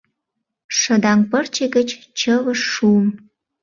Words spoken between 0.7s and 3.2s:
Шыдаҥ пырче гыч чывыш шуым